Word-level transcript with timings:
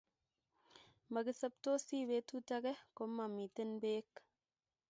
Magisoptosi 1.17 1.97
betut 2.13 2.49
age 2.57 2.73
komamiten 2.97 3.69
beek 3.83 4.11